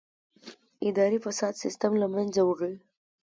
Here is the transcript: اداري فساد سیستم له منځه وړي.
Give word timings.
اداري 0.87 1.17
فساد 1.25 1.53
سیستم 1.63 1.91
له 2.01 2.07
منځه 2.13 2.41
وړي. 2.49 2.73